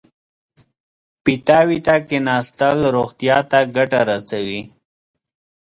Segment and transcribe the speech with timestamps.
[1.23, 4.61] پیتاوي ته کېناستل روغتیا ته ګټه رسوي.